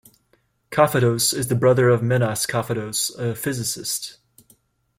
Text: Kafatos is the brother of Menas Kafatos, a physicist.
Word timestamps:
Kafatos 0.71 1.31
is 1.31 1.47
the 1.47 1.53
brother 1.53 1.89
of 1.89 2.01
Menas 2.01 2.47
Kafatos, 2.47 3.15
a 3.19 3.35
physicist. 3.35 4.17